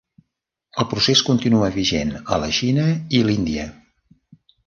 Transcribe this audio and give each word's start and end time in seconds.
El 0.83 0.87
procés 0.93 1.21
continua 1.27 1.67
vigent 1.75 2.15
a 2.37 2.41
la 2.45 2.49
Xina 2.61 2.87
i 3.19 3.23
l'Índia. 3.27 3.67